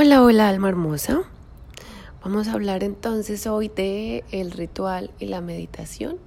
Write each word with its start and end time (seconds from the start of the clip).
Hola, 0.00 0.22
hola, 0.22 0.48
alma 0.48 0.68
hermosa. 0.68 1.22
Vamos 2.22 2.46
a 2.46 2.52
hablar 2.52 2.84
entonces 2.84 3.48
hoy 3.48 3.66
de 3.66 4.22
el 4.30 4.52
ritual 4.52 5.10
y 5.18 5.26
la 5.26 5.40
meditación 5.40 6.18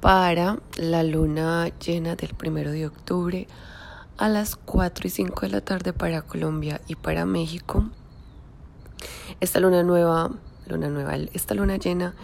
para 0.00 0.58
la 0.76 1.04
luna 1.04 1.68
llena 1.78 2.16
del 2.16 2.34
primero 2.34 2.72
de 2.72 2.88
octubre 2.88 3.46
a 4.16 4.28
las 4.28 4.56
4 4.56 5.06
y 5.06 5.10
5 5.10 5.42
de 5.42 5.48
la 5.48 5.60
tarde 5.60 5.92
para 5.92 6.22
Colombia 6.22 6.80
y 6.88 6.96
para 6.96 7.24
México. 7.24 7.88
Esta 9.38 9.60
luna 9.60 9.84
nueva, 9.84 10.32
luna 10.66 10.88
nueva, 10.88 11.14
esta 11.34 11.54
luna 11.54 11.76
llena 11.76 12.16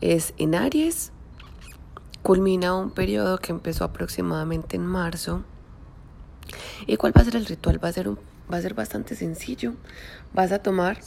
es 0.00 0.34
en 0.38 0.54
Aries, 0.54 1.10
culmina 2.22 2.76
un 2.76 2.92
periodo 2.92 3.38
que 3.38 3.50
empezó 3.50 3.82
aproximadamente 3.82 4.76
en 4.76 4.86
marzo. 4.86 5.42
¿Y 6.86 6.96
cuál 6.96 7.12
va 7.16 7.22
a 7.22 7.24
ser 7.24 7.34
el 7.34 7.46
ritual? 7.46 7.82
Va 7.82 7.88
a 7.88 7.92
ser 7.92 8.08
un 8.08 8.20
va 8.52 8.58
a 8.58 8.62
ser 8.62 8.74
bastante 8.74 9.14
sencillo. 9.14 9.74
Vas 10.32 10.52
a 10.52 10.60
tomar, 10.60 10.98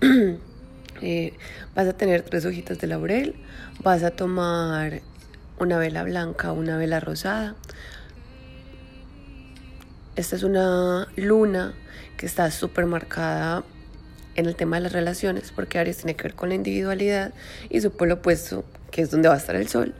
eh, 1.02 1.32
vas 1.74 1.86
a 1.86 1.92
tener 1.94 2.22
tres 2.22 2.44
hojitas 2.44 2.78
de 2.78 2.86
laurel, 2.86 3.36
vas 3.82 4.02
a 4.02 4.10
tomar 4.10 5.02
una 5.58 5.78
vela 5.78 6.02
blanca, 6.02 6.52
una 6.52 6.76
vela 6.76 7.00
rosada. 7.00 7.54
Esta 10.16 10.36
es 10.36 10.42
una 10.42 11.08
luna 11.16 11.74
que 12.16 12.26
está 12.26 12.50
súper 12.50 12.86
marcada 12.86 13.64
en 14.34 14.46
el 14.46 14.56
tema 14.56 14.76
de 14.76 14.82
las 14.82 14.92
relaciones, 14.92 15.52
porque 15.54 15.78
Aries 15.78 15.98
tiene 15.98 16.14
que 16.14 16.24
ver 16.24 16.34
con 16.34 16.50
la 16.50 16.54
individualidad 16.54 17.32
y 17.70 17.80
su 17.80 17.90
polo 17.90 18.14
opuesto, 18.14 18.64
que 18.90 19.02
es 19.02 19.10
donde 19.10 19.28
va 19.28 19.34
a 19.34 19.38
estar 19.38 19.56
el 19.56 19.68
sol, 19.68 19.94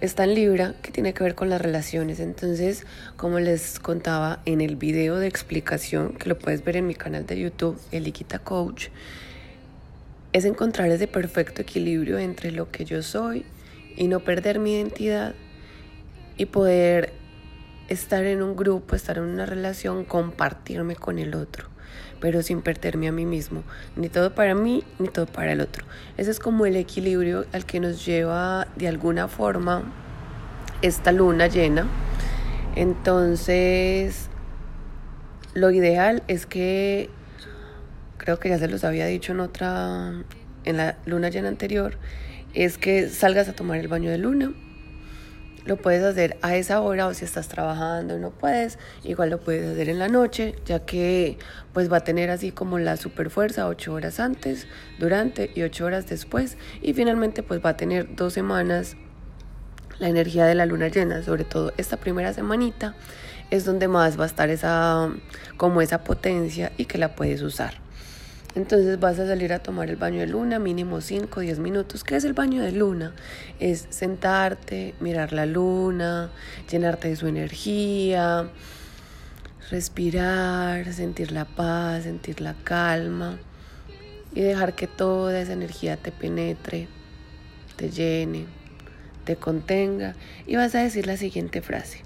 está 0.00 0.24
en 0.24 0.34
Libra, 0.34 0.74
que 0.82 0.92
tiene 0.92 1.14
que 1.14 1.24
ver 1.24 1.34
con 1.34 1.50
las 1.50 1.60
relaciones. 1.60 2.20
Entonces, 2.20 2.86
como 3.16 3.40
les 3.40 3.80
contaba 3.80 4.40
en 4.44 4.60
el 4.60 4.76
video 4.76 5.16
de 5.16 5.26
explicación, 5.26 6.12
que 6.14 6.28
lo 6.28 6.38
puedes 6.38 6.64
ver 6.64 6.76
en 6.76 6.86
mi 6.86 6.94
canal 6.94 7.26
de 7.26 7.38
YouTube, 7.38 7.80
El 7.90 8.12
Coach, 8.44 8.88
es 10.32 10.44
encontrar 10.44 10.90
ese 10.90 11.06
perfecto 11.06 11.62
equilibrio 11.62 12.18
entre 12.18 12.52
lo 12.52 12.70
que 12.70 12.84
yo 12.84 13.02
soy 13.02 13.44
y 13.96 14.08
no 14.08 14.20
perder 14.20 14.58
mi 14.58 14.74
identidad 14.74 15.34
y 16.36 16.46
poder 16.46 17.12
estar 17.88 18.24
en 18.24 18.42
un 18.42 18.54
grupo, 18.54 18.94
estar 18.94 19.16
en 19.16 19.24
una 19.24 19.46
relación, 19.46 20.04
compartirme 20.04 20.94
con 20.94 21.18
el 21.18 21.34
otro 21.34 21.68
pero 22.20 22.42
sin 22.42 22.62
perderme 22.62 23.08
a 23.08 23.12
mí 23.12 23.26
mismo, 23.26 23.62
ni 23.96 24.08
todo 24.08 24.34
para 24.34 24.54
mí, 24.54 24.84
ni 24.98 25.08
todo 25.08 25.26
para 25.26 25.52
el 25.52 25.60
otro. 25.60 25.84
Ese 26.16 26.30
es 26.30 26.38
como 26.38 26.66
el 26.66 26.76
equilibrio 26.76 27.46
al 27.52 27.64
que 27.64 27.80
nos 27.80 28.04
lleva 28.04 28.66
de 28.76 28.88
alguna 28.88 29.28
forma 29.28 29.82
esta 30.82 31.12
luna 31.12 31.46
llena. 31.46 31.86
Entonces, 32.76 34.28
lo 35.54 35.70
ideal 35.70 36.22
es 36.28 36.46
que, 36.46 37.10
creo 38.16 38.38
que 38.38 38.48
ya 38.48 38.58
se 38.58 38.68
los 38.68 38.84
había 38.84 39.06
dicho 39.06 39.32
en 39.32 39.40
otra, 39.40 40.12
en 40.64 40.76
la 40.76 40.96
luna 41.06 41.28
llena 41.28 41.48
anterior, 41.48 41.96
es 42.54 42.78
que 42.78 43.08
salgas 43.08 43.48
a 43.48 43.52
tomar 43.52 43.78
el 43.78 43.88
baño 43.88 44.10
de 44.10 44.18
luna 44.18 44.52
lo 45.68 45.76
puedes 45.76 46.02
hacer 46.02 46.36
a 46.42 46.56
esa 46.56 46.80
hora 46.80 47.06
o 47.06 47.14
si 47.14 47.24
estás 47.24 47.46
trabajando 47.48 48.16
y 48.16 48.20
no 48.20 48.30
puedes, 48.30 48.78
igual 49.04 49.30
lo 49.30 49.38
puedes 49.38 49.70
hacer 49.70 49.88
en 49.88 49.98
la 49.98 50.08
noche, 50.08 50.56
ya 50.64 50.80
que 50.80 51.38
pues 51.72 51.92
va 51.92 51.98
a 51.98 52.00
tener 52.00 52.30
así 52.30 52.50
como 52.50 52.78
la 52.78 52.96
super 52.96 53.30
fuerza 53.30 53.68
ocho 53.68 53.92
horas 53.92 54.18
antes, 54.18 54.66
durante 54.98 55.50
y 55.54 55.62
ocho 55.62 55.84
horas 55.84 56.08
después 56.08 56.56
y 56.82 56.94
finalmente 56.94 57.42
pues 57.42 57.64
va 57.64 57.70
a 57.70 57.76
tener 57.76 58.16
dos 58.16 58.32
semanas 58.32 58.96
la 59.98 60.08
energía 60.08 60.46
de 60.46 60.54
la 60.54 60.66
luna 60.66 60.88
llena, 60.88 61.22
sobre 61.22 61.44
todo 61.44 61.72
esta 61.76 61.96
primera 61.96 62.32
semanita 62.32 62.94
es 63.50 63.64
donde 63.64 63.88
más 63.88 64.18
va 64.18 64.24
a 64.24 64.26
estar 64.26 64.50
esa 64.50 65.10
como 65.56 65.80
esa 65.80 66.04
potencia 66.04 66.72
y 66.76 66.84
que 66.84 66.98
la 66.98 67.14
puedes 67.14 67.42
usar. 67.42 67.87
Entonces 68.58 68.98
vas 68.98 69.20
a 69.20 69.26
salir 69.28 69.52
a 69.52 69.60
tomar 69.60 69.88
el 69.88 69.94
baño 69.94 70.18
de 70.18 70.26
luna, 70.26 70.58
mínimo 70.58 71.00
5 71.00 71.38
o 71.38 71.42
10 71.42 71.60
minutos. 71.60 72.02
¿Qué 72.02 72.16
es 72.16 72.24
el 72.24 72.32
baño 72.32 72.60
de 72.60 72.72
luna? 72.72 73.14
Es 73.60 73.86
sentarte, 73.90 74.96
mirar 74.98 75.32
la 75.32 75.46
luna, 75.46 76.32
llenarte 76.68 77.08
de 77.08 77.14
su 77.14 77.28
energía, 77.28 78.50
respirar, 79.70 80.92
sentir 80.92 81.30
la 81.30 81.44
paz, 81.44 82.02
sentir 82.02 82.40
la 82.40 82.54
calma 82.64 83.38
y 84.34 84.40
dejar 84.40 84.74
que 84.74 84.88
toda 84.88 85.40
esa 85.40 85.52
energía 85.52 85.96
te 85.96 86.10
penetre, 86.10 86.88
te 87.76 87.90
llene, 87.90 88.46
te 89.22 89.36
contenga. 89.36 90.16
Y 90.48 90.56
vas 90.56 90.74
a 90.74 90.80
decir 90.80 91.06
la 91.06 91.16
siguiente 91.16 91.62
frase. 91.62 92.02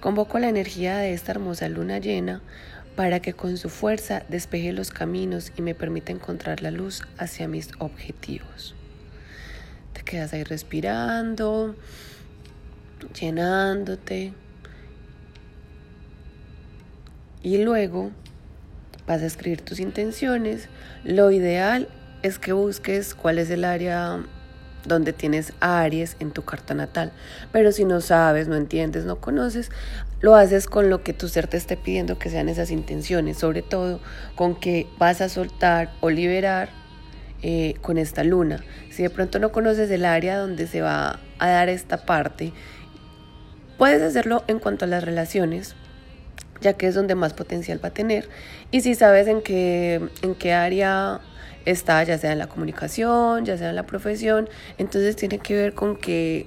Convoco 0.00 0.38
la 0.38 0.48
energía 0.48 0.96
de 0.96 1.12
esta 1.12 1.32
hermosa 1.32 1.68
luna 1.68 1.98
llena 1.98 2.40
para 2.96 3.20
que 3.20 3.32
con 3.32 3.56
su 3.56 3.68
fuerza 3.68 4.24
despeje 4.28 4.72
los 4.72 4.90
caminos 4.90 5.52
y 5.56 5.62
me 5.62 5.74
permita 5.74 6.12
encontrar 6.12 6.62
la 6.62 6.70
luz 6.70 7.02
hacia 7.18 7.48
mis 7.48 7.70
objetivos. 7.78 8.74
Te 9.92 10.02
quedas 10.02 10.32
ahí 10.32 10.44
respirando, 10.44 11.74
llenándote. 13.18 14.34
Y 17.42 17.58
luego 17.58 18.10
vas 19.06 19.22
a 19.22 19.26
escribir 19.26 19.62
tus 19.62 19.80
intenciones. 19.80 20.68
Lo 21.04 21.30
ideal 21.30 21.88
es 22.22 22.38
que 22.38 22.52
busques 22.52 23.14
cuál 23.14 23.38
es 23.38 23.50
el 23.50 23.64
área 23.64 24.22
donde 24.84 25.12
tienes 25.12 25.52
Aries 25.60 26.16
en 26.20 26.32
tu 26.32 26.42
carta 26.42 26.74
natal. 26.74 27.12
Pero 27.52 27.72
si 27.72 27.84
no 27.84 28.00
sabes, 28.00 28.48
no 28.48 28.56
entiendes, 28.56 29.04
no 29.04 29.20
conoces, 29.20 29.70
lo 30.22 30.36
haces 30.36 30.66
con 30.66 30.88
lo 30.88 31.02
que 31.02 31.12
tu 31.12 31.28
ser 31.28 31.48
te 31.48 31.58
esté 31.58 31.76
pidiendo 31.76 32.18
que 32.18 32.30
sean 32.30 32.48
esas 32.48 32.70
intenciones, 32.70 33.36
sobre 33.36 33.60
todo 33.60 34.00
con 34.36 34.58
que 34.58 34.86
vas 34.96 35.20
a 35.20 35.28
soltar 35.28 35.92
o 36.00 36.10
liberar 36.10 36.70
eh, 37.42 37.74
con 37.82 37.98
esta 37.98 38.22
luna. 38.22 38.64
Si 38.90 39.02
de 39.02 39.10
pronto 39.10 39.40
no 39.40 39.50
conoces 39.50 39.90
el 39.90 40.04
área 40.04 40.38
donde 40.38 40.68
se 40.68 40.80
va 40.80 41.18
a 41.40 41.48
dar 41.48 41.68
esta 41.68 42.06
parte, 42.06 42.52
puedes 43.78 44.00
hacerlo 44.00 44.44
en 44.46 44.60
cuanto 44.60 44.84
a 44.84 44.88
las 44.88 45.02
relaciones, 45.02 45.74
ya 46.60 46.74
que 46.74 46.86
es 46.86 46.94
donde 46.94 47.16
más 47.16 47.34
potencial 47.34 47.84
va 47.84 47.88
a 47.88 47.94
tener. 47.94 48.28
Y 48.70 48.82
si 48.82 48.94
sabes 48.94 49.26
en 49.26 49.42
qué, 49.42 50.08
en 50.22 50.36
qué 50.36 50.52
área 50.52 51.20
está, 51.64 52.04
ya 52.04 52.16
sea 52.16 52.30
en 52.30 52.38
la 52.38 52.46
comunicación, 52.46 53.44
ya 53.44 53.58
sea 53.58 53.70
en 53.70 53.76
la 53.76 53.86
profesión, 53.86 54.48
entonces 54.78 55.16
tiene 55.16 55.40
que 55.40 55.56
ver 55.56 55.74
con 55.74 55.96
que 55.96 56.46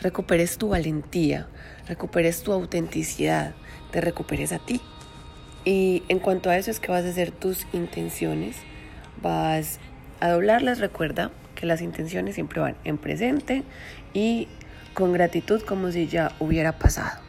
recuperes 0.00 0.58
tu 0.58 0.68
valentía, 0.68 1.48
recuperes 1.90 2.42
tu 2.44 2.52
autenticidad, 2.52 3.52
te 3.90 4.00
recuperes 4.00 4.52
a 4.52 4.60
ti. 4.60 4.80
Y 5.64 6.04
en 6.08 6.20
cuanto 6.20 6.48
a 6.48 6.56
eso 6.56 6.70
es 6.70 6.78
que 6.78 6.90
vas 6.90 7.04
a 7.04 7.08
hacer 7.08 7.32
tus 7.32 7.66
intenciones, 7.72 8.56
vas 9.20 9.80
a 10.20 10.28
doblarlas, 10.30 10.78
recuerda 10.78 11.32
que 11.56 11.66
las 11.66 11.82
intenciones 11.82 12.36
siempre 12.36 12.60
van 12.60 12.76
en 12.84 12.96
presente 12.96 13.64
y 14.14 14.46
con 14.94 15.12
gratitud 15.12 15.62
como 15.62 15.90
si 15.90 16.06
ya 16.06 16.32
hubiera 16.38 16.78
pasado. 16.78 17.20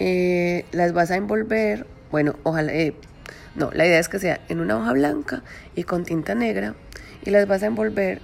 Eh, 0.00 0.64
las 0.72 0.92
vas 0.92 1.12
a 1.12 1.16
envolver, 1.16 1.86
bueno, 2.10 2.34
ojalá, 2.42 2.72
eh, 2.74 2.94
no, 3.54 3.70
la 3.70 3.86
idea 3.86 4.00
es 4.00 4.08
que 4.08 4.18
sea 4.18 4.40
en 4.48 4.58
una 4.58 4.76
hoja 4.76 4.92
blanca 4.92 5.44
y 5.76 5.84
con 5.84 6.04
tinta 6.04 6.34
negra 6.34 6.74
y 7.24 7.30
las 7.30 7.46
vas 7.46 7.62
a 7.62 7.66
envolver 7.66 8.20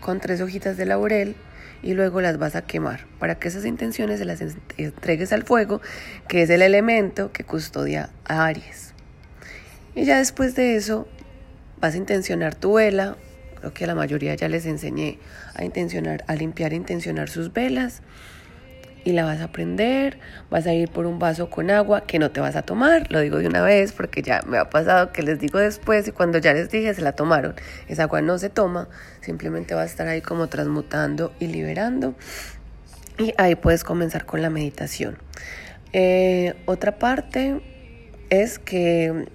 con 0.00 0.20
tres 0.20 0.42
hojitas 0.42 0.76
de 0.76 0.84
laurel 0.84 1.36
y 1.82 1.94
luego 1.94 2.20
las 2.20 2.38
vas 2.38 2.56
a 2.56 2.62
quemar. 2.62 3.06
Para 3.18 3.38
que 3.38 3.48
esas 3.48 3.64
intenciones 3.64 4.18
se 4.18 4.24
las 4.24 4.40
entregues 4.76 5.32
al 5.32 5.44
fuego, 5.44 5.80
que 6.28 6.42
es 6.42 6.50
el 6.50 6.62
elemento 6.62 7.32
que 7.32 7.44
custodia 7.44 8.10
a 8.24 8.46
Aries. 8.46 8.92
Y 9.94 10.04
ya 10.04 10.18
después 10.18 10.54
de 10.54 10.76
eso 10.76 11.08
vas 11.80 11.94
a 11.94 11.96
intencionar 11.96 12.54
tu 12.54 12.74
vela, 12.74 13.16
creo 13.58 13.72
que 13.72 13.84
a 13.84 13.86
la 13.86 13.94
mayoría 13.94 14.34
ya 14.34 14.48
les 14.48 14.66
enseñé 14.66 15.18
a 15.54 15.64
intencionar, 15.64 16.24
a 16.26 16.34
limpiar 16.34 16.72
e 16.72 16.76
intencionar 16.76 17.28
sus 17.28 17.52
velas 17.52 18.02
y 19.06 19.12
la 19.12 19.24
vas 19.24 19.40
a 19.40 19.52
prender, 19.52 20.18
vas 20.50 20.66
a 20.66 20.74
ir 20.74 20.90
por 20.90 21.06
un 21.06 21.20
vaso 21.20 21.48
con 21.48 21.70
agua 21.70 22.00
que 22.02 22.18
no 22.18 22.32
te 22.32 22.40
vas 22.40 22.56
a 22.56 22.62
tomar, 22.62 23.06
lo 23.12 23.20
digo 23.20 23.38
de 23.38 23.46
una 23.46 23.62
vez 23.62 23.92
porque 23.92 24.20
ya 24.20 24.42
me 24.48 24.58
ha 24.58 24.68
pasado 24.68 25.12
que 25.12 25.22
les 25.22 25.38
digo 25.38 25.60
después 25.60 26.08
y 26.08 26.10
cuando 26.10 26.38
ya 26.38 26.52
les 26.52 26.70
dije 26.70 26.92
se 26.92 27.02
la 27.02 27.12
tomaron. 27.12 27.54
Esa 27.86 28.02
agua 28.02 28.20
no 28.20 28.36
se 28.36 28.50
toma, 28.50 28.88
simplemente 29.20 29.76
va 29.76 29.82
a 29.82 29.84
estar 29.84 30.08
ahí 30.08 30.22
como 30.22 30.48
transmutando 30.48 31.32
y 31.38 31.46
liberando 31.46 32.16
y 33.16 33.32
ahí 33.38 33.54
puedes 33.54 33.84
comenzar 33.84 34.26
con 34.26 34.42
la 34.42 34.50
meditación. 34.50 35.18
Eh, 35.92 36.54
otra 36.66 36.98
parte 36.98 37.60
es 38.28 38.58
que 38.58 39.28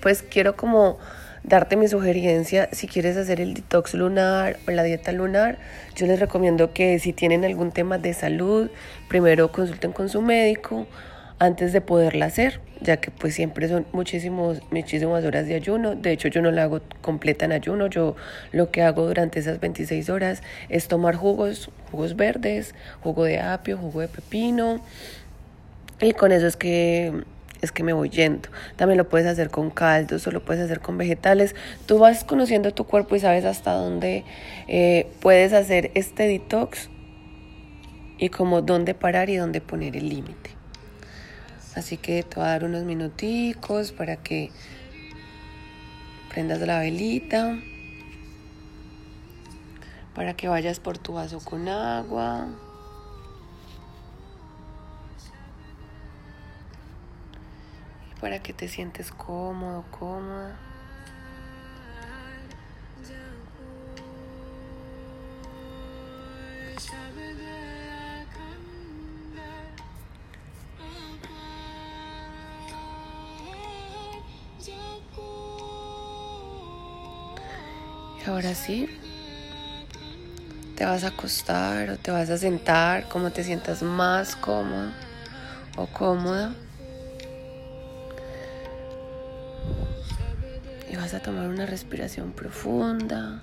pues 0.00 0.22
quiero 0.22 0.54
como 0.54 1.00
darte 1.44 1.76
mi 1.76 1.86
sugerencia 1.86 2.68
si 2.72 2.88
quieres 2.88 3.16
hacer 3.16 3.40
el 3.40 3.54
detox 3.54 3.94
lunar 3.94 4.56
o 4.66 4.70
la 4.70 4.82
dieta 4.82 5.12
lunar. 5.12 5.58
Yo 5.94 6.06
les 6.06 6.18
recomiendo 6.18 6.72
que 6.72 6.98
si 6.98 7.12
tienen 7.12 7.44
algún 7.44 7.70
tema 7.70 7.98
de 7.98 8.14
salud, 8.14 8.70
primero 9.08 9.52
consulten 9.52 9.92
con 9.92 10.08
su 10.08 10.22
médico 10.22 10.86
antes 11.38 11.72
de 11.72 11.80
poderla 11.80 12.26
hacer, 12.26 12.60
ya 12.80 12.98
que 12.98 13.10
pues 13.10 13.34
siempre 13.34 13.68
son 13.68 13.86
muchísimos, 13.92 14.62
muchísimas 14.70 15.24
horas 15.24 15.46
de 15.46 15.54
ayuno. 15.54 15.94
De 15.94 16.12
hecho, 16.12 16.28
yo 16.28 16.40
no 16.40 16.50
la 16.50 16.62
hago 16.62 16.80
completa 17.02 17.44
en 17.44 17.52
ayuno. 17.52 17.88
Yo 17.88 18.16
lo 18.52 18.70
que 18.70 18.82
hago 18.82 19.06
durante 19.06 19.40
esas 19.40 19.60
26 19.60 20.08
horas 20.08 20.42
es 20.68 20.88
tomar 20.88 21.16
jugos, 21.16 21.70
jugos 21.90 22.16
verdes, 22.16 22.74
jugo 23.02 23.24
de 23.24 23.40
apio, 23.40 23.76
jugo 23.76 24.00
de 24.00 24.08
pepino. 24.08 24.80
Y 26.00 26.12
con 26.12 26.32
eso 26.32 26.46
es 26.46 26.56
que 26.56 27.24
es 27.64 27.72
que 27.72 27.82
me 27.82 27.92
voy 27.92 28.10
yendo. 28.10 28.48
También 28.76 28.98
lo 28.98 29.08
puedes 29.08 29.26
hacer 29.26 29.50
con 29.50 29.70
caldos 29.70 30.26
o 30.26 30.30
lo 30.30 30.44
puedes 30.44 30.62
hacer 30.62 30.80
con 30.80 30.98
vegetales. 30.98 31.54
Tú 31.86 31.98
vas 31.98 32.24
conociendo 32.24 32.72
tu 32.72 32.84
cuerpo 32.84 33.16
y 33.16 33.20
sabes 33.20 33.44
hasta 33.44 33.72
dónde 33.72 34.24
eh, 34.68 35.10
puedes 35.20 35.52
hacer 35.52 35.90
este 35.94 36.26
detox 36.28 36.88
y 38.18 38.28
como 38.28 38.62
dónde 38.62 38.94
parar 38.94 39.30
y 39.30 39.36
dónde 39.36 39.60
poner 39.60 39.96
el 39.96 40.08
límite. 40.08 40.50
Así 41.74 41.96
que 41.96 42.22
te 42.22 42.36
voy 42.36 42.44
a 42.44 42.50
dar 42.50 42.64
unos 42.64 42.84
minuticos 42.84 43.90
para 43.90 44.16
que 44.16 44.50
prendas 46.30 46.60
la 46.60 46.78
velita, 46.78 47.58
para 50.14 50.34
que 50.34 50.48
vayas 50.48 50.78
por 50.78 50.98
tu 50.98 51.14
vaso 51.14 51.40
con 51.40 51.68
agua. 51.68 52.48
Para 58.24 58.38
que 58.38 58.54
te 58.54 58.68
sientes 58.68 59.12
cómodo, 59.12 59.84
cómoda. 59.90 60.56
ahora 78.26 78.54
sí, 78.54 78.88
te 80.76 80.86
vas 80.86 81.04
a 81.04 81.08
acostar 81.08 81.90
o 81.90 81.98
te 81.98 82.10
vas 82.10 82.30
a 82.30 82.38
sentar 82.38 83.06
como 83.10 83.30
te 83.32 83.44
sientas 83.44 83.82
más 83.82 84.34
cómodo 84.34 84.92
o 85.76 85.86
cómoda. 85.86 86.54
Tomar 91.24 91.48
una 91.48 91.64
respiración 91.64 92.32
profunda. 92.32 93.40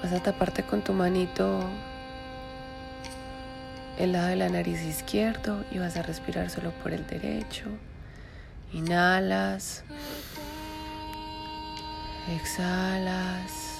Vas 0.00 0.12
a 0.12 0.22
taparte 0.22 0.62
con 0.62 0.82
tu 0.82 0.92
manito 0.92 1.60
el 3.98 4.12
lado 4.12 4.28
de 4.28 4.36
la 4.36 4.48
nariz 4.48 4.80
izquierdo 4.82 5.64
y 5.72 5.78
vas 5.78 5.96
a 5.96 6.02
respirar 6.02 6.48
solo 6.48 6.70
por 6.70 6.92
el 6.92 7.04
derecho. 7.08 7.66
Inhalas. 8.72 9.82
Exhalas. 12.40 13.77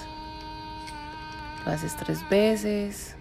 Lo 1.65 1.71
haces 1.71 1.95
tres 1.95 2.27
veces. 2.29 3.15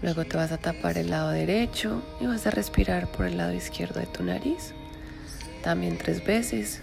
Luego 0.00 0.24
te 0.24 0.36
vas 0.36 0.52
a 0.52 0.58
tapar 0.58 0.96
el 0.96 1.10
lado 1.10 1.30
derecho 1.30 2.02
y 2.20 2.26
vas 2.26 2.46
a 2.46 2.50
respirar 2.50 3.08
por 3.08 3.26
el 3.26 3.36
lado 3.36 3.52
izquierdo 3.52 3.98
de 3.98 4.06
tu 4.06 4.22
nariz. 4.22 4.72
También 5.62 5.98
tres 5.98 6.24
veces. 6.24 6.80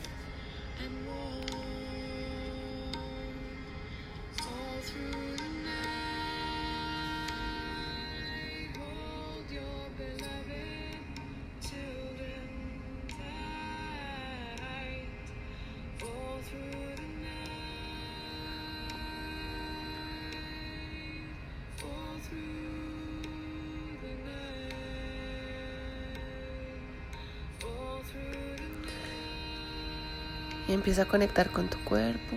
Y 30.67 30.73
empieza 30.73 31.03
a 31.03 31.05
conectar 31.05 31.51
con 31.51 31.69
tu 31.69 31.77
cuerpo, 31.83 32.35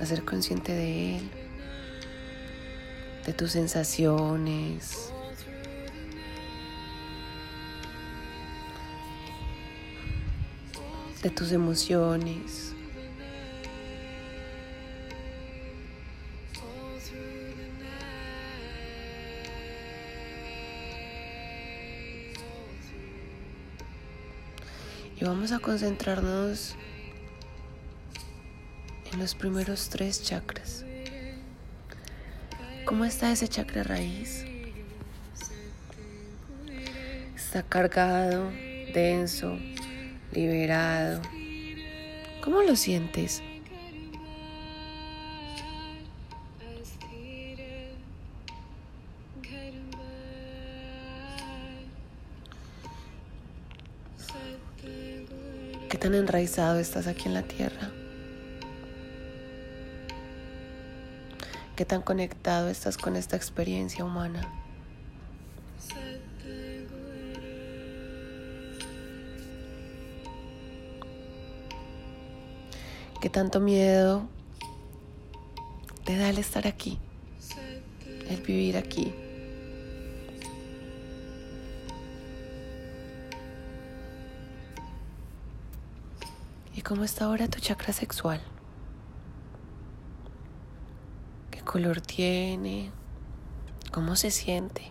a 0.00 0.06
ser 0.06 0.24
consciente 0.24 0.72
de 0.72 1.16
él, 1.16 1.30
de 3.24 3.32
tus 3.32 3.52
sensaciones. 3.52 5.12
de 11.26 11.30
tus 11.30 11.50
emociones. 11.50 12.75
Y 25.18 25.24
vamos 25.24 25.52
a 25.52 25.58
concentrarnos 25.58 26.76
en 29.12 29.18
los 29.18 29.34
primeros 29.34 29.88
tres 29.88 30.22
chakras. 30.22 30.84
¿Cómo 32.84 33.04
está 33.04 33.32
ese 33.32 33.48
chakra 33.48 33.82
raíz? 33.82 34.44
Está 37.34 37.62
cargado, 37.62 38.50
denso, 38.92 39.58
liberado. 40.32 41.22
¿Cómo 42.42 42.60
lo 42.60 42.76
sientes? 42.76 43.42
¿Qué 55.96 56.02
tan 56.02 56.14
enraizado 56.14 56.78
estás 56.78 57.06
aquí 57.06 57.22
en 57.24 57.32
la 57.32 57.40
tierra? 57.40 57.90
¿Qué 61.74 61.86
tan 61.86 62.02
conectado 62.02 62.68
estás 62.68 62.98
con 62.98 63.16
esta 63.16 63.34
experiencia 63.34 64.04
humana? 64.04 64.46
¿Qué 73.22 73.30
tanto 73.30 73.60
miedo 73.60 74.28
te 76.04 76.18
da 76.18 76.28
el 76.28 76.36
estar 76.36 76.66
aquí? 76.66 76.98
El 78.28 78.42
vivir 78.42 78.76
aquí. 78.76 79.14
Cómo 86.86 87.02
está 87.02 87.24
ahora 87.24 87.48
tu 87.48 87.58
chakra 87.58 87.92
sexual. 87.92 88.40
¿Qué 91.50 91.60
color 91.62 92.00
tiene? 92.00 92.92
¿Cómo 93.90 94.14
se 94.14 94.30
siente? 94.30 94.82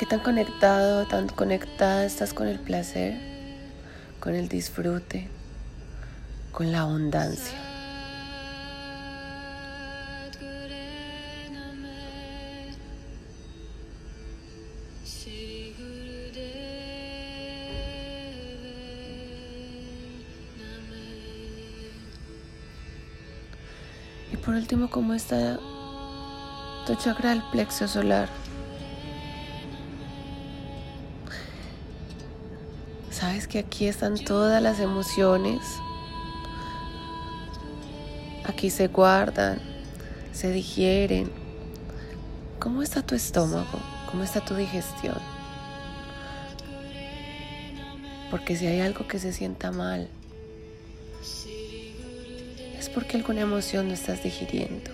¿Qué 0.00 0.06
tan 0.06 0.18
conectado, 0.18 1.06
tan 1.06 1.28
conectada 1.28 2.04
estás 2.04 2.34
con 2.34 2.48
el 2.48 2.58
placer, 2.58 3.14
con 4.18 4.34
el 4.34 4.48
disfrute? 4.48 5.37
Con 6.58 6.72
la 6.72 6.80
abundancia. 6.80 7.56
Y 24.32 24.36
por 24.38 24.54
último, 24.54 24.90
¿cómo 24.90 25.14
está 25.14 25.60
tu 26.88 26.96
chakra 26.96 27.30
del 27.30 27.42
plexo 27.52 27.86
solar? 27.86 28.28
Sabes 33.12 33.46
que 33.46 33.60
aquí 33.60 33.86
están 33.86 34.18
todas 34.18 34.60
las 34.60 34.80
emociones. 34.80 35.60
Aquí 38.48 38.70
se 38.70 38.88
guardan, 38.88 39.60
se 40.32 40.50
digieren. 40.50 41.30
¿Cómo 42.58 42.82
está 42.82 43.02
tu 43.02 43.14
estómago? 43.14 43.78
¿Cómo 44.10 44.24
está 44.24 44.42
tu 44.42 44.54
digestión? 44.54 45.18
Porque 48.30 48.56
si 48.56 48.66
hay 48.66 48.80
algo 48.80 49.06
que 49.06 49.18
se 49.18 49.34
sienta 49.34 49.70
mal, 49.70 50.08
es 52.78 52.88
porque 52.88 53.18
alguna 53.18 53.42
emoción 53.42 53.88
no 53.88 53.94
estás 53.94 54.22
digiriendo. 54.22 54.90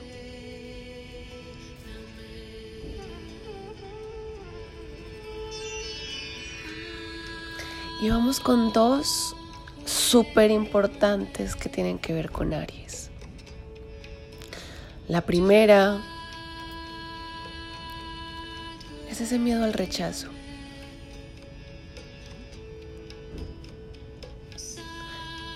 Y 8.02 8.11
vamos 8.11 8.40
con 8.40 8.73
dos 8.73 9.37
súper 9.87 10.50
importantes 10.50 11.54
que 11.54 11.68
tienen 11.68 11.99
que 11.99 12.12
ver 12.12 12.30
con 12.30 12.52
Aries. 12.52 13.13
La 15.06 15.20
primera 15.20 16.00
es 19.11 19.20
ese 19.20 19.38
miedo 19.38 19.62
al 19.62 19.75
rechazo. 19.75 20.28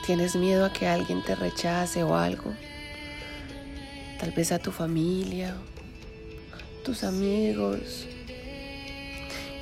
¿Tienes 0.05 0.37
miedo 0.37 0.67
a 0.67 0.73
que 0.73 0.87
alguien 0.87 1.23
te 1.23 1.35
rechace 1.35 2.03
o 2.03 2.15
algo? 2.15 2.53
Tal 4.21 4.33
vez 4.33 4.53
a 4.53 4.59
tu 4.59 4.71
familia, 4.71 5.57
tus 6.85 7.03
amigos. 7.03 8.07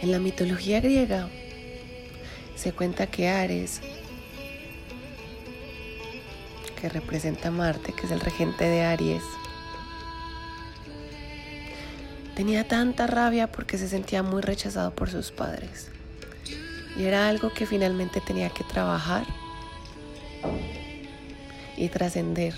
En 0.03 0.11
la 0.11 0.19
mitología 0.19 0.81
griega 0.81 1.29
se 2.57 2.73
cuenta 2.73 3.07
que 3.07 3.29
Ares, 3.29 3.81
que 6.81 6.89
representa 6.89 7.49
a 7.49 7.53
Marte, 7.53 7.93
que 7.93 8.07
es 8.07 8.11
el 8.11 8.21
regente 8.21 8.65
de 8.65 8.83
Aries, 8.83 9.23
tenía 12.37 12.69
tanta 12.69 13.07
rabia 13.07 13.51
porque 13.51 13.79
se 13.79 13.89
sentía 13.89 14.23
muy 14.23 14.43
rechazado 14.43 14.95
por 14.95 15.11
sus 15.11 15.33
padres. 15.33 15.89
Y 16.97 17.05
era 17.05 17.29
algo 17.29 17.53
que 17.53 17.67
finalmente 17.67 18.21
tenía 18.21 18.51
que 18.51 18.63
trabajar 18.63 19.25
y 21.79 21.89
trascender. 21.89 22.55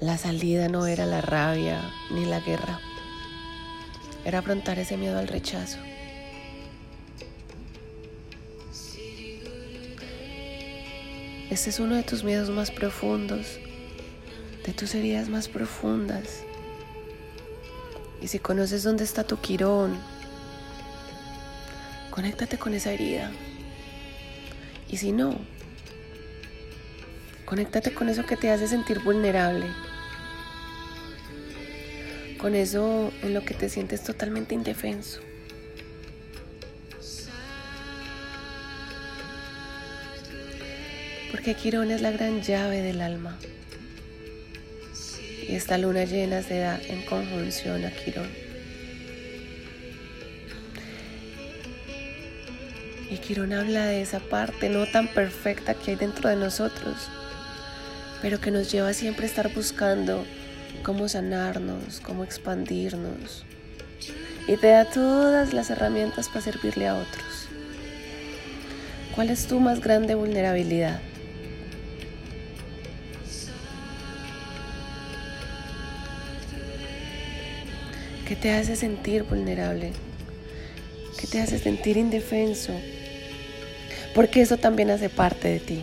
La 0.00 0.18
salida 0.18 0.68
no 0.68 0.86
era 0.86 1.06
la 1.06 1.22
rabia 1.22 1.90
ni 2.10 2.26
la 2.26 2.38
guerra, 2.40 2.80
era 4.24 4.40
afrontar 4.40 4.78
ese 4.78 4.96
miedo 4.98 5.18
al 5.18 5.26
rechazo. 5.26 5.78
Este 11.50 11.70
es 11.70 11.80
uno 11.80 11.94
de 11.94 12.02
tus 12.02 12.24
miedos 12.24 12.50
más 12.50 12.70
profundos, 12.70 13.58
de 14.66 14.72
tus 14.74 14.94
heridas 14.94 15.30
más 15.30 15.48
profundas. 15.48 16.42
Y 18.20 18.28
si 18.28 18.38
conoces 18.38 18.82
dónde 18.82 19.04
está 19.04 19.24
tu 19.24 19.40
quirón, 19.40 19.96
conéctate 22.10 22.58
con 22.58 22.74
esa 22.74 22.92
herida. 22.92 23.30
Y 24.88 24.96
si 24.96 25.12
no, 25.12 25.36
conéctate 27.44 27.94
con 27.94 28.08
eso 28.08 28.26
que 28.26 28.36
te 28.36 28.50
hace 28.50 28.68
sentir 28.68 29.00
vulnerable. 29.00 29.66
Con 32.38 32.54
eso 32.54 33.12
en 33.22 33.34
lo 33.34 33.44
que 33.44 33.54
te 33.54 33.68
sientes 33.68 34.02
totalmente 34.02 34.54
indefenso. 34.54 35.20
porque 41.38 41.54
Quirón 41.54 41.90
es 41.90 42.02
la 42.02 42.10
gran 42.10 42.42
llave 42.42 42.82
del 42.82 43.00
alma. 43.00 43.38
Y 45.48 45.54
esta 45.54 45.78
luna 45.78 46.04
llena 46.04 46.42
se 46.42 46.58
da 46.58 46.78
en 46.88 47.02
conjunción 47.06 47.84
a 47.86 47.90
Quirón. 47.90 48.28
Y 53.10 53.16
Quirón 53.16 53.54
habla 53.54 53.86
de 53.86 54.02
esa 54.02 54.20
parte 54.20 54.68
no 54.68 54.86
tan 54.86 55.08
perfecta 55.08 55.72
que 55.72 55.92
hay 55.92 55.96
dentro 55.96 56.28
de 56.28 56.36
nosotros, 56.36 57.08
pero 58.20 58.38
que 58.40 58.50
nos 58.50 58.70
lleva 58.70 58.92
siempre 58.92 59.24
a 59.24 59.28
estar 59.28 59.54
buscando 59.54 60.26
cómo 60.82 61.08
sanarnos, 61.08 62.00
cómo 62.00 62.24
expandirnos. 62.24 63.46
Y 64.46 64.56
te 64.58 64.68
da 64.68 64.84
todas 64.84 65.54
las 65.54 65.70
herramientas 65.70 66.28
para 66.28 66.42
servirle 66.42 66.88
a 66.88 66.94
otros. 66.94 67.48
¿Cuál 69.14 69.30
es 69.30 69.46
tu 69.46 69.60
más 69.60 69.80
grande 69.80 70.14
vulnerabilidad? 70.14 71.00
¿Qué 78.28 78.36
te 78.36 78.52
hace 78.52 78.76
sentir 78.76 79.22
vulnerable? 79.22 79.90
¿Qué 81.18 81.26
te 81.26 81.40
hace 81.40 81.58
sentir 81.58 81.96
indefenso? 81.96 82.74
Porque 84.14 84.42
eso 84.42 84.58
también 84.58 84.90
hace 84.90 85.08
parte 85.08 85.48
de 85.48 85.60
ti. 85.60 85.82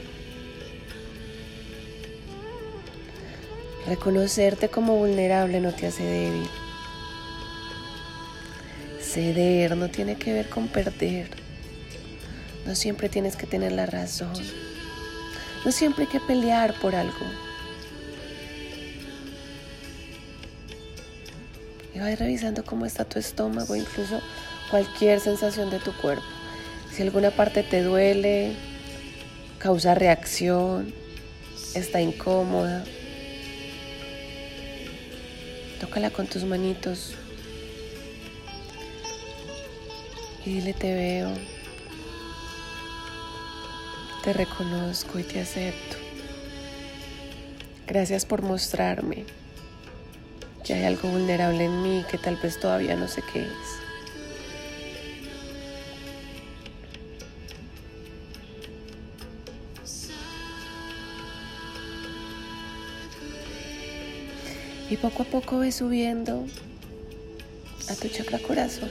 Reconocerte 3.87 4.69
como 4.69 4.95
vulnerable 4.95 5.59
no 5.59 5.73
te 5.73 5.87
hace 5.87 6.03
débil. 6.03 6.47
Ceder 9.01 9.75
no 9.75 9.89
tiene 9.89 10.15
que 10.15 10.31
ver 10.31 10.47
con 10.47 10.67
perder. 10.67 11.31
No 12.67 12.75
siempre 12.75 13.09
tienes 13.09 13.35
que 13.35 13.47
tener 13.47 13.71
la 13.71 13.87
razón. 13.87 14.33
No 15.65 15.71
siempre 15.71 16.03
hay 16.03 16.11
que 16.11 16.19
pelear 16.19 16.79
por 16.79 16.93
algo. 16.93 17.25
Y 21.95 21.99
vas 21.99 22.19
revisando 22.19 22.65
cómo 22.65 22.85
está 22.85 23.05
tu 23.05 23.19
estómago, 23.19 23.73
incluso 23.73 24.21
cualquier 24.69 25.21
sensación 25.21 25.69
de 25.69 25.79
tu 25.79 25.93
cuerpo. 25.93 26.25
Si 26.91 27.01
alguna 27.01 27.31
parte 27.31 27.63
te 27.63 27.81
duele, 27.83 28.53
causa 29.59 29.95
reacción, 29.95 30.93
está 31.73 32.01
incómoda, 32.01 32.83
tócala 35.79 36.09
con 36.09 36.27
tus 36.27 36.43
manitos 36.43 37.13
y 40.45 40.55
dile 40.55 40.73
te 40.73 40.93
veo, 40.93 41.31
te 44.21 44.33
reconozco 44.33 45.17
y 45.17 45.23
te 45.23 45.39
acepto. 45.39 45.95
Gracias 47.87 48.25
por 48.25 48.41
mostrarme 48.41 49.44
que 50.65 50.73
hay 50.73 50.83
algo 50.85 51.09
vulnerable 51.09 51.65
en 51.65 51.83
mí 51.83 52.03
que 52.09 52.17
tal 52.17 52.37
vez 52.37 52.59
todavía 52.59 52.95
no 52.95 53.07
sé 53.07 53.21
qué 53.31 53.43
es. 53.43 53.49
Y 64.89 64.97
poco 64.97 65.23
a 65.23 65.25
poco 65.25 65.59
ves 65.59 65.75
subiendo 65.75 66.45
a 67.89 67.95
tu 67.95 68.07
chakra 68.07 68.39
corazón. 68.39 68.89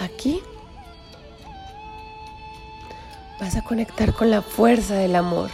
Aquí 0.00 0.40
vas 3.40 3.56
a 3.56 3.62
conectar 3.62 4.12
con 4.12 4.30
la 4.30 4.42
fuerza 4.42 4.94
del 4.94 5.16
amor. 5.16 5.50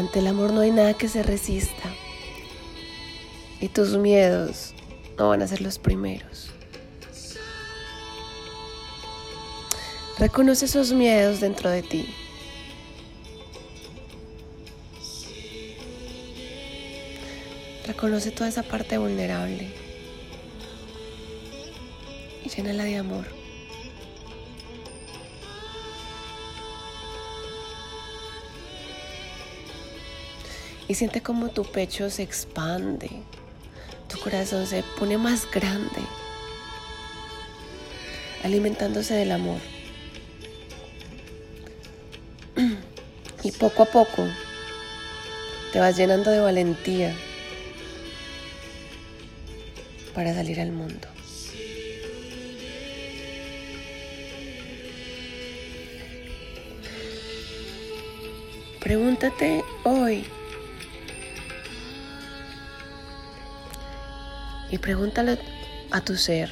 Ante 0.00 0.20
el 0.20 0.28
amor 0.28 0.54
no 0.54 0.62
hay 0.62 0.70
nada 0.70 0.94
que 0.94 1.10
se 1.10 1.22
resista. 1.22 1.90
Y 3.60 3.68
tus 3.68 3.98
miedos 3.98 4.72
no 5.18 5.28
van 5.28 5.42
a 5.42 5.46
ser 5.46 5.60
los 5.60 5.78
primeros. 5.78 6.50
Reconoce 10.18 10.64
esos 10.64 10.94
miedos 10.94 11.40
dentro 11.40 11.68
de 11.68 11.82
ti. 11.82 12.06
Reconoce 17.86 18.30
toda 18.30 18.48
esa 18.48 18.62
parte 18.62 18.96
vulnerable 18.96 19.68
y 22.42 22.48
llénala 22.48 22.84
de 22.84 22.96
amor. 22.96 23.39
Y 30.90 30.94
siente 30.96 31.22
como 31.22 31.50
tu 31.50 31.62
pecho 31.62 32.10
se 32.10 32.24
expande, 32.24 33.08
tu 34.08 34.18
corazón 34.18 34.66
se 34.66 34.82
pone 34.98 35.18
más 35.18 35.48
grande, 35.48 36.00
alimentándose 38.42 39.14
del 39.14 39.30
amor. 39.30 39.60
Y 43.44 43.52
poco 43.52 43.84
a 43.84 43.86
poco 43.86 44.26
te 45.72 45.78
vas 45.78 45.96
llenando 45.96 46.32
de 46.32 46.40
valentía 46.40 47.14
para 50.12 50.34
salir 50.34 50.60
al 50.60 50.72
mundo. 50.72 51.06
Pregúntate 58.80 59.64
hoy 59.84 60.26
y 64.70 64.78
pregúntale 64.78 65.38
a 65.90 66.00
tu 66.00 66.16
ser 66.16 66.50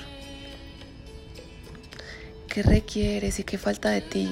qué 2.49 2.63
requieres 2.63 3.39
y 3.39 3.45
qué 3.45 3.59
falta 3.59 3.91
de 3.91 4.01
ti 4.01 4.29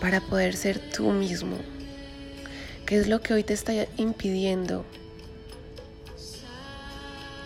para 0.00 0.20
poder 0.20 0.56
ser 0.56 0.78
tú 0.78 1.10
mismo. 1.10 1.58
¿Qué 2.86 2.96
es 2.96 3.08
lo 3.08 3.20
que 3.20 3.34
hoy 3.34 3.44
te 3.44 3.52
está 3.52 3.72
impidiendo 3.98 4.86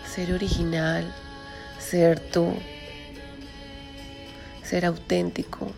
ser 0.09 0.31
original, 0.31 1.13
ser 1.79 2.19
tú, 2.19 2.53
ser 4.63 4.85
auténtico, 4.85 5.71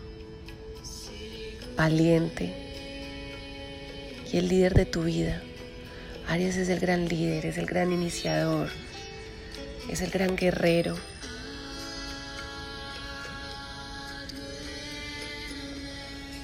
valiente 1.76 2.54
y 4.32 4.36
el 4.36 4.48
líder 4.48 4.74
de 4.74 4.86
tu 4.86 5.02
vida? 5.02 5.42
Aries 6.28 6.56
es 6.56 6.68
el 6.68 6.80
gran 6.80 7.08
líder, 7.08 7.46
es 7.46 7.56
el 7.56 7.66
gran 7.66 7.92
iniciador, 7.92 8.68
es 9.88 10.00
el 10.02 10.10
gran 10.10 10.36
guerrero. 10.36 10.96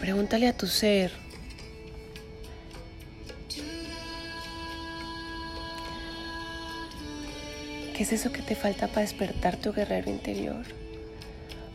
Pregúntale 0.01 0.49
a 0.49 0.57
tu 0.57 0.67
ser. 0.67 1.13
¿Qué 7.97 8.03
es 8.05 8.13
eso 8.13 8.33
que 8.33 8.43
te 8.43 8.55
falta 8.55 8.89
para 8.89 9.03
despertar 9.03 9.57
tu 9.57 9.73
guerrero 9.73 10.11
interior? 10.11 10.65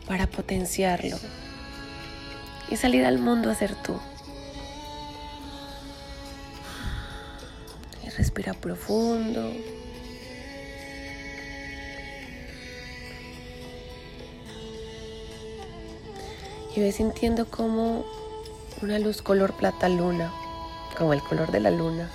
Para 0.06 0.26
potenciarlo 0.26 1.18
y 2.70 2.76
salir 2.76 3.04
al 3.04 3.18
mundo 3.18 3.50
a 3.50 3.54
ser 3.54 3.74
tú. 3.82 4.00
Respira 8.38 8.54
profundo. 8.54 9.52
Y 16.76 16.80
ve 16.80 16.92
sintiendo 16.92 17.46
como 17.46 18.04
una 18.80 19.00
luz 19.00 19.22
color 19.22 19.54
plata 19.54 19.88
luna, 19.88 20.32
como 20.96 21.14
el 21.14 21.20
color 21.20 21.50
de 21.50 21.58
la 21.58 21.72
luna, 21.72 22.08